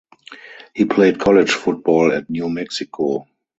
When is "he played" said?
0.73-1.19